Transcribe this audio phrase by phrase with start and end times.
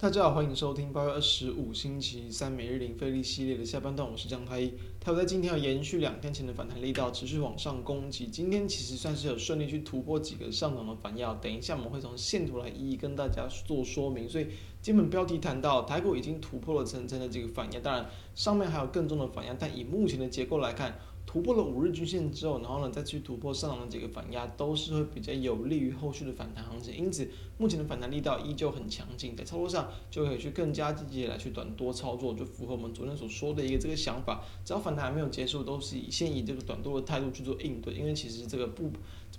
[0.00, 4.72] 大家好，欢迎收听八月二十五星期三每日零费力系列的下半段，我是江太一。
[4.98, 8.26] 它在今天要延续两天前的反弹力道，持续往上攻击。
[8.26, 14.26] 今天其实算是有顺利去突破几个上涨的反压，等一下我们会从线图来一一跟大家做说明。
[14.26, 14.46] 所以
[14.80, 20.98] 基本标题谈到台股已经突破了层层的这个反压，当然上面还有更重的反压，但以目前的结构来看。
[21.32, 26.92] 突破了五日均线之后，然后呢再去突破上涨的几个反压，都是会比较有利于后续的反弹行情。
[26.96, 34.42] 因此，目前的反弹力道依旧很强劲，在操作上就可以去更加积极的来去短多操作，就符合我们昨天所说的一个这个想法。
[34.64, 38.90] 只要反弹还没有结束，都是以先以这个短多的态度去做应对，因为其实这个不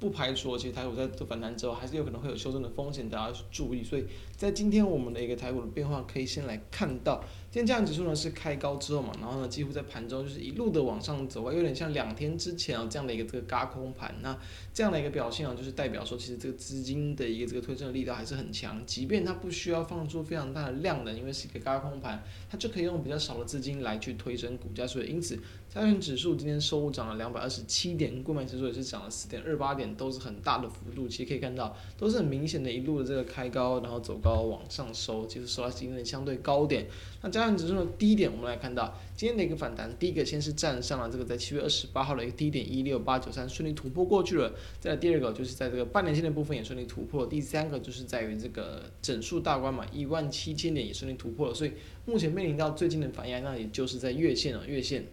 [0.00, 3.84] 不排除，其实台股在做反弹之后，还是有可能会有修正的风险，大家要去注意。
[3.84, 7.22] 所以在今天我们的一个台股的变化，可以先来看到。
[7.54, 14.12] 今天加权指数呢是开高之后嘛，然后呢几乎在盘中就是一路的往上走啊，有点像两天之前啊这样的一个这个嘎空盘。
[14.22, 14.36] 那
[14.72, 24.84] 这样的一个表现啊，就是代表说其实这个资金的一个这个推升的力道还是很强，即便它不需要放出非常大的量能，因为是一个嘎空盘，它就可以用比较少的资金来去推升股价。
[24.84, 25.38] 所以因此
[25.72, 31.06] 加权指数今天收涨了两百二十七点，柜买指数也是涨了四点二八点，都是很大的幅度。
[31.06, 36.88] 其实可以看到都是很明显的一路的这个开高，然后走高往上收，其实收到今天的相对高点。
[37.22, 44.52] 那加权指数的低点，我们来看到今天的一个反弹，第一个先是站上了这个在七月二十八号的一个低点一六八九三，顺利突破过去了。
[44.80, 47.26] 再第二个就是在这个半年线的部分也顺利突破。
[47.26, 51.54] 第三个就是在于这个整数大关嘛，一万七千点也顺利突破了。
[51.54, 51.72] 所以
[52.06, 55.04] 目前面临到最近的反压，那也就是在月线了，月线。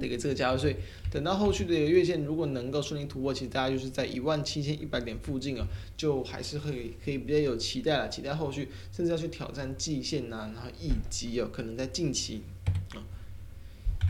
[0.00, 0.74] 的一个这个价位，所以
[1.12, 12.42] 等到后续的一个月线如果能够顺利突破，其实大家就是在一万七千一百点附近啊，就还是会可以比较有期待了，期待后续甚至要去挑战季线呐、然后以及有可能在近期
[12.94, 12.98] 啊，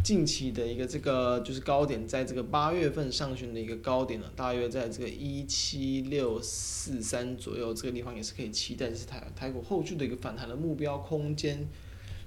[0.05, 11.67] 近期的一个这个就是高点，在这个八月份上旬的一个高点呢，大约在这个一七六四三左右，这个地方也是可以期待是台台股后续的一个反弹的目标空间。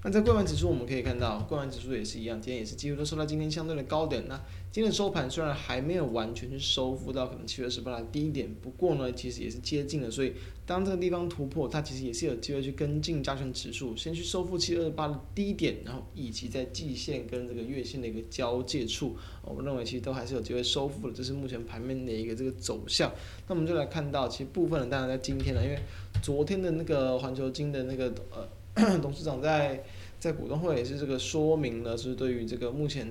[0.06, 4.22] 那在柜买指数，我们可以看到，柜买指数也是一样，今天也是几乎都收到今天相对的高点。
[4.28, 4.36] 那
[4.70, 10.12] 今天的收盘虽然还没有完全去收复到可能七月十八的低点，不过呢，其实也是接近了。
[10.12, 10.34] 所以
[10.66, 21.14] 当这个地方突破，它其实也是有机会去跟进加权指数，先去收复七月二十八的低点，然后以及在季线跟这个月线的一个交界处，我们认为其实都还是有机会收复的。
[21.16, 23.10] 这是目前盘面的一个这个走向。
[23.48, 25.80] 那我们就来看到，其实部分的当然在今天呢，因为
[26.22, 28.46] 昨天的那个环球金的那个呃。
[29.02, 29.84] 董事长在
[30.20, 33.08] 在股东会也是这个说明了，是对于这个目前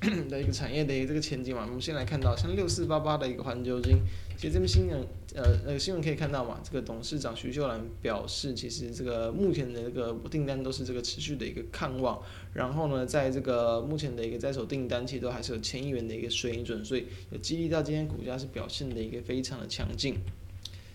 [0.28, 1.64] 的一个产业的一个这个前景嘛。
[1.66, 3.98] 我们先来看到像六四八八的一个环球金，
[4.36, 5.00] 其实这边新闻
[5.34, 12.20] 呃那个新闻可以看到嘛，这个董事长徐秀兰表示，其实这个目前的这个订单都是这个持续的一个看望，
[12.52, 20.16] 然后呢，在这个目前的一个在手订单其实都还是有千亿元的一个水准，所以有激励到今天股价是表现的一个非常的强劲。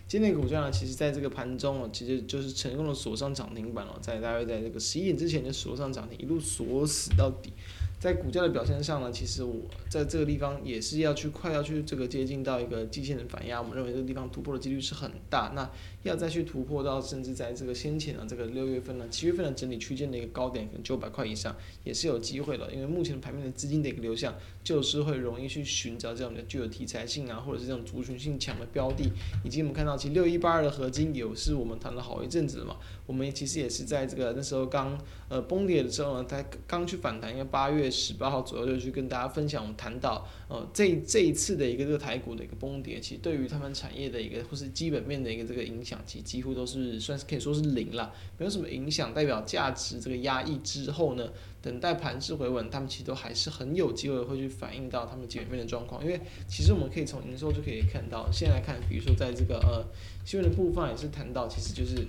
[0.08, 7.52] 今天股价呢，其实在这个盘中哦，其实就是成功的锁上涨停板了，在大约在这个十一点之前就锁上涨停，一路锁死到底。
[7.98, 15.52] 在股价的表现上呢，其实我在这个地方也是要去快要去这个接近到一个季线的反压，我们认为这个地方突破的几率是很大。
[15.56, 15.68] 那
[16.02, 22.70] 要再去突破到甚至在这个先前的这个六月份呢、七月份的整理区间的一个高点，可能九百块以上也是有机会的。
[22.70, 29.10] 因为目前盘面的资金的一个流向，就是会容易去寻找这种的具有题材性啊，或者是这种族群性强的标的。
[29.42, 32.76] 以及我们看到，其实六一八二的合金也是我们谈了好一阵子了嘛。
[33.06, 34.98] 我们其实也是在这个那时候刚
[35.28, 37.85] 呃崩跌的时候呢，才刚去反弹，因为八月。
[37.90, 49.12] 十八号左右就去跟大家分享，我们谈到，呃，这这一次的一个这个台股的一个崩跌，其实对于他们产业的一个或是基本面的一个这个影响，其实几乎都是算是可以说是零了，没有什么影响。
[49.14, 51.28] 代表价值这个压抑之后呢，
[51.62, 56.04] 等待盘势回稳，他们其实都还是很有机会会去反映到他们基本面的状况。
[56.04, 59.84] 因为其实我们可以从营收就可以看到，现在看，比如说在这个呃
[60.24, 62.06] 新闻的部分也是谈到，其实就是。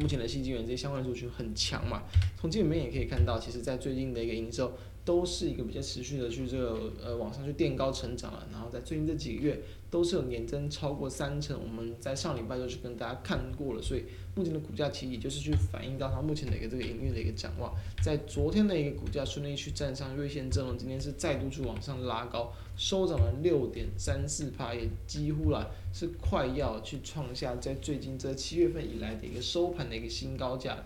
[0.00, 2.02] 目前的新能源这些相关的族群很强嘛，
[2.36, 14.02] 从这里面也可以看到，其实在最近的一个营收都是一个比较持续的去这个呃往上去垫高成长了，然后在最近这几个月都是有年增超过三成，我们在上礼拜就去跟大家看过了，所以
[14.34, 17.72] 目前的股价其实也就是去反映到它目前的一个这个营运的一个展望，
[18.02, 30.84] 在昨天的一个股价顺利去站上月线之后，今天是再度去往上拉高，收涨了六点三四趴，也几乎了是快要去创下在最近这七月份以来的一个收盘的一个新高价。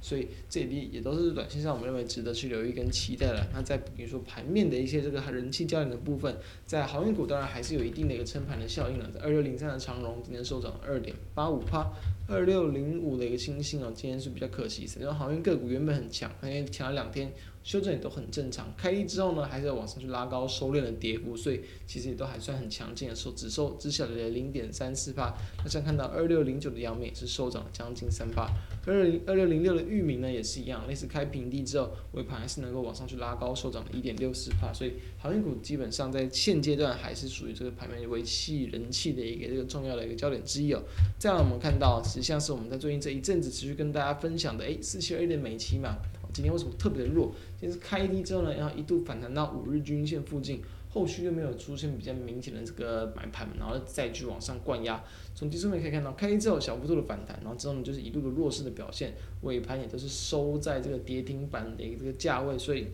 [0.00, 3.46] 所以这里也都是短线上我们认为值得去留意跟期待的。
[3.52, 9.10] 那在比如说盘面的一些这个人气焦点的部分，在航运股当然还是有一定的一个撑盘的效应了。
[9.12, 11.90] 在二六零三的长荣今天收涨二点八五趴，
[12.28, 17.32] 二六零五的一个星星啊，今天是比较可惜，因为航运个股原本很强，因为强了两天
[17.66, 18.72] 修正也都很正常。
[18.76, 25.34] 开低之后呢，还是要往上去拉高收敛了跌幅，所以其实也都还算很强劲的收，只收只小了零点三四帕。
[25.64, 28.48] 那像看到二六零九的阳明也是收涨了将近三帕，
[28.86, 40.80] 二零二六零六的域名呢也是一样，类似开平低之后尾盘还是能够往上去拉高收涨了一点六四帕，所以航运股基本上在现阶段还是属于这个盘面为吸引人气的一个这个重要的一个焦点之一哦。
[41.18, 45.96] 这样我们看到，实际上是我们在最近这一阵子持续跟大家分享的，诶，四七二一的美期嘛，
[46.36, 47.32] 今天为什么特别的弱？
[47.58, 50.60] 今天是开低之后呢，然后一度反弹到五日均线附近，
[50.90, 55.02] 后续就没有出现比较明显的这个买盘，然后再去往上灌压。
[55.34, 62.88] 从技术面可以看到，开低之后小幅度的反弹，然后之后呢就是一度的弱势的表现，尾盘也都是收在这个跌停板的一个这个价位，所以。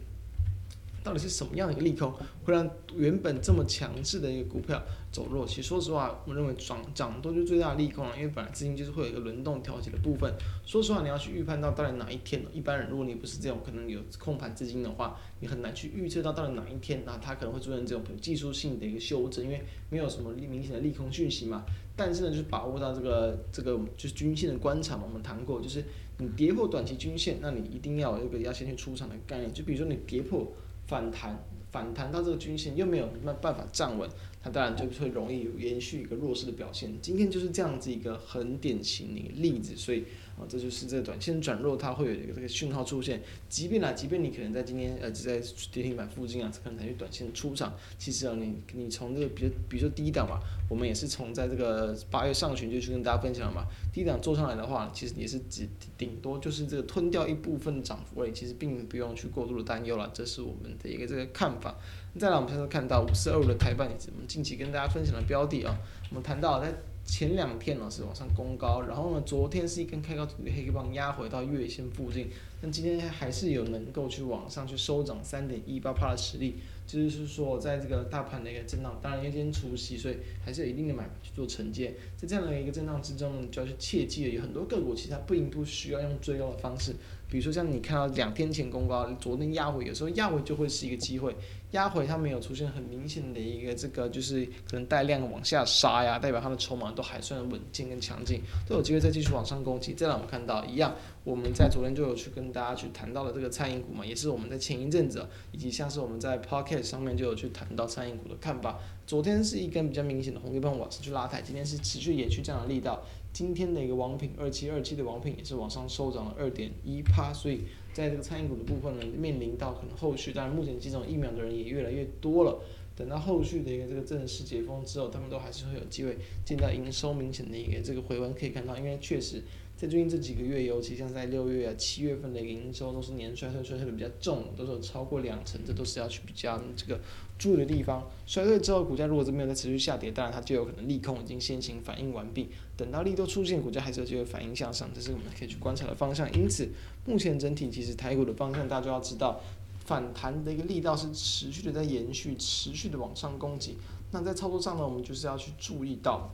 [1.02, 2.12] 到底是什么样的一个利空，
[2.44, 5.44] 会让原本这么强势的一个股票走弱？
[5.44, 10.32] 其实说实话，我认为涨涨多就是最大的利空了，因为本来资金就是会有一个轮动调节的部分。
[10.64, 21.64] 说实话，你要去预判到到底哪一天，一般人如果你不是这种可能有控盘资金的话，你很难去预测到到底哪一天，那它可能会出现这种技术性的一个修正，因为没有什么明显的利空讯息嘛。
[21.96, 25.84] 但是呢，就是把握到这个这个就是均线的观察嘛，我们谈过，就是
[26.18, 30.46] 你跌破短期均线，那你一定要有一个要先去出场的概念，就比如说你跌破。
[30.86, 31.38] 反弹，
[31.70, 34.08] 反弹到这个均线又没有办办法站稳，
[34.42, 36.92] 它当然就会容易有延续一个弱势的表现。
[37.00, 40.04] 今天就是这样子一个很典型的例子，所以。
[40.34, 43.20] 啊，这就是这个短线转弱，它会有一个这个讯号出现。
[43.50, 45.38] 即便啊，即便你可能在今天呃，只在
[45.70, 47.74] 跌停板附近啊，可能才去短线出场。
[47.98, 50.40] 其实啊，你你从这个比如比如说低档嘛，
[50.70, 53.66] 我们也是从在这个八月上旬就去跟大家分享了嘛。
[53.92, 55.68] 低档做上来的话，其实也是只
[55.98, 60.10] 顶多就是这个吞掉一部分涨幅而已，其实并不用去过度的担忧了。
[60.14, 61.76] 这是我们的一个这个看法。
[62.18, 65.76] 再来，我们现在看到五四二五的台半，也是近期跟大家分享的标的啊。
[66.08, 66.72] 我们谈到在。
[67.04, 72.28] 前两天呢是往上攻高，然后呢昨天是一根开高走低黑棒压回到月线附近，
[72.60, 76.54] 但今天还是有能够去往上去收涨三点一八趴的实力，
[76.86, 86.94] 就是说在这个大盘的一个震荡，当然因为今天除息，所以还是有一定的买盘去做承接，在这样的一个震荡之中呢，就要去切记了，有很多个股其实它并不需要用追高的方式，
[87.28, 91.34] 比如说像你看到两天前攻高，昨天压回，有时候压回就会是一个机会。
[91.72, 99.94] 压回它没有出现很明显的一个这个就是可能带量往下杀呀，代表它的筹码都还算稳健跟强劲，都有机会再继续往上攻击。
[99.94, 108.78] 再让我们看到一样，我们在昨天就有去跟大家去谈到了这个餐饮股嘛，也是我们在前一阵子，以及像是我们在 Pocket 上面就有去谈到餐饮股的看法。
[109.06, 113.02] 昨天是一根比较明显的红 K 棒往上去拉抬，今天是持续延续这样的力道。
[113.32, 117.62] 今天的一个王品二七二七的王品也是往上收涨了二点一趴，所以。
[117.92, 122.58] 在这个餐饮股的部分呢，面临到可能后续，当然目前接种疫苗的人也越来越多了。
[122.94, 128.32] 等到后续的一个这个正式解封之后，他们都还是会有机会见到营收明显的一个这个回温。
[128.34, 129.42] 可以看到，因为确实
[129.76, 137.00] 在最近这几个月，尤其像在六月啊、七月份的一个营收都是年衰退衰退的比较重，都是有超过两成，这都是要去比较这个
[137.38, 138.08] 注意的地方。
[138.26, 142.50] 衰退之后，股价如果是没有再持续下跌，当然它就有可能利空已经先行反应完毕。
[142.76, 146.30] 等到利多出现，股价还是有机会反应向上，这是我们可以去观察的方向。
[146.34, 146.68] 因此，
[147.06, 149.40] 目前整体其实台股的方向，大家就要知道。
[149.84, 153.76] 反弹的一个力道是持续的在延续，持续的往上攻击。
[154.10, 156.30] 那在操作上呢，我们就是要去注意到，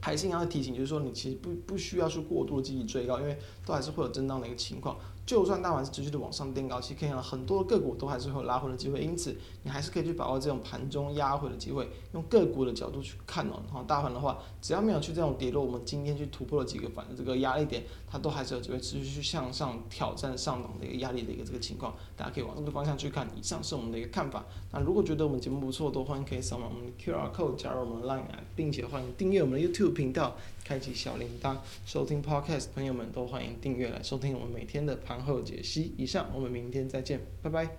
[0.00, 4.96] 还是要提醒，就是说你其实不不需要去过度积极追高，因为都还是会有震荡的一个情况。
[5.26, 13.60] 就算大盘是持续的往上垫高，其实可以看到很多个股都还是会有拉回的机会，因此你还是可以去把握这种盘中压回的机会，用个股的角度去看哦。
[13.66, 21.92] 然后大盘的话，只要没有去这种跌落，我们今天去突破了几个反这个压力点，它都还是有机会持续去向上挑战上档的一个压力的一个这个情况。
[22.16, 23.26] 大家可以往这个方向去看。
[23.36, 24.44] 以上是我们的一个看法。
[24.70, 28.22] 那如果觉得我们节目不错，都欢迎可以扫码我们的 QR code 加入我们的 Line，
[28.54, 30.36] 并且欢迎订阅我们的 YouTube 频道。
[30.64, 35.94] 开启小铃铛，收听 Podcast，朋友们都欢迎订阅来收听我们每天的盘然后解析。
[35.96, 37.76] 以上，我们明天再见，拜拜。